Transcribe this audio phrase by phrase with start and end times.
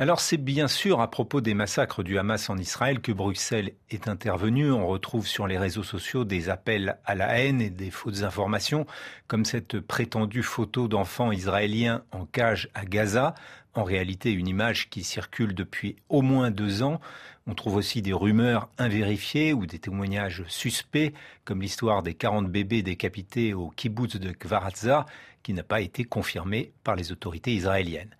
[0.00, 4.08] Alors c'est bien sûr à propos des massacres du Hamas en Israël que Bruxelles est
[4.08, 4.72] intervenue.
[4.72, 8.86] On retrouve sur les réseaux sociaux des appels à la haine et des fausses informations,
[9.26, 13.34] comme cette prétendue photo d'enfants israéliens en cage à Gaza.
[13.74, 17.00] En réalité, une image qui circule depuis au moins deux ans.
[17.46, 21.12] On trouve aussi des rumeurs invérifiées ou des témoignages suspects,
[21.44, 25.06] comme l'histoire des 40 bébés décapités au kibbutz de Kvaratza,
[25.42, 28.14] qui n'a pas été confirmée par les autorités israéliennes.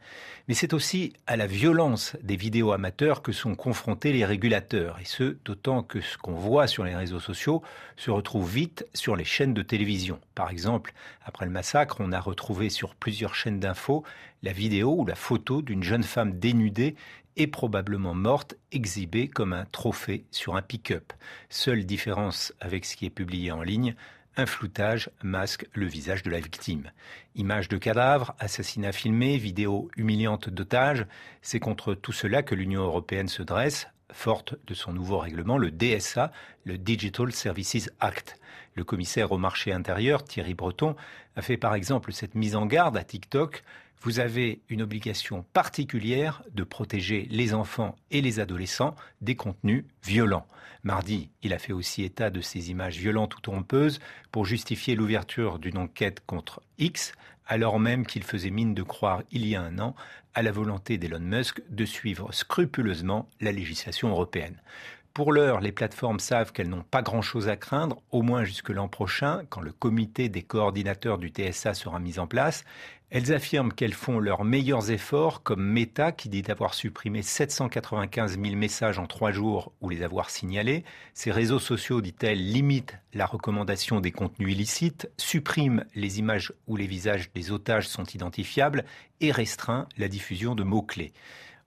[0.48, 5.04] Mais c'est aussi à la violence des vidéos amateurs que sont confrontés les régulateurs, et
[5.04, 7.62] ce, d'autant que ce qu'on voit sur les réseaux sociaux
[7.96, 10.18] se retrouve vite sur les chaînes de télévision.
[10.34, 10.92] Par exemple,
[11.24, 14.04] après le massacre, on a retrouvé sur plusieurs chaînes d'infos
[14.42, 16.94] la vidéo ou la photo d'une jeune femme dénudée
[17.36, 21.12] et probablement morte, exhibée comme un trophée sur un pick-up.
[21.48, 23.94] Seule différence avec ce qui est publié en ligne,
[24.36, 26.90] un floutage masque le visage de la victime.
[27.34, 31.06] Images de cadavres, assassinats filmés, vidéos humiliantes d'otages,
[31.42, 35.70] c'est contre tout cela que l'Union européenne se dresse, forte de son nouveau règlement, le
[35.70, 36.32] DSA,
[36.64, 38.38] le Digital Services Act.
[38.74, 40.94] Le commissaire au marché intérieur, Thierry Breton,
[41.36, 43.64] a fait par exemple cette mise en garde à TikTok
[44.02, 50.46] vous avez une obligation particulière de protéger les enfants et les adolescents des contenus violents.
[50.82, 54.00] Mardi, il a fait aussi état de ces images violentes ou trompeuses
[54.32, 57.12] pour justifier l'ouverture d'une enquête contre X,
[57.46, 59.94] alors même qu'il faisait mine de croire il y a un an
[60.32, 64.56] à la volonté d'Elon Musk de suivre scrupuleusement la législation européenne.
[65.12, 68.86] Pour l'heure, les plateformes savent qu'elles n'ont pas grand-chose à craindre, au moins jusque l'an
[68.86, 72.64] prochain, quand le comité des coordinateurs du TSA sera mis en place.
[73.10, 78.54] Elles affirment qu'elles font leurs meilleurs efforts, comme Meta, qui dit avoir supprimé 795 000
[78.54, 80.84] messages en trois jours ou les avoir signalés.
[81.12, 86.86] Ces réseaux sociaux, dit-elle, limitent la recommandation des contenus illicites, suppriment les images où les
[86.86, 88.84] visages des otages sont identifiables
[89.20, 91.12] et restreint la diffusion de mots-clés.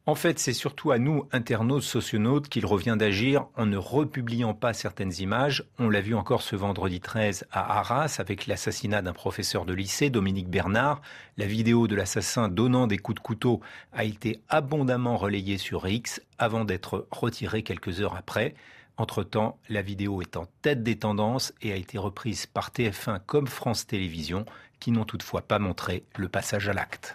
[0.05, 4.73] En fait, c'est surtout à nous, internautes, socionautes, qu'il revient d'agir en ne republiant pas
[4.73, 5.63] certaines images.
[5.79, 10.09] On l'a vu encore ce vendredi 13 à Arras avec l'assassinat d'un professeur de lycée,
[10.09, 11.01] Dominique Bernard.
[11.37, 13.61] La vidéo de l'assassin donnant des coups de couteau
[13.93, 18.55] a été abondamment relayée sur X avant d'être retirée quelques heures après.
[18.97, 23.47] Entre-temps, la vidéo est en tête des tendances et a été reprise par TF1 comme
[23.47, 24.43] France Télévisions,
[24.81, 27.11] qui n'ont toutefois pas montré le passage à l'acte.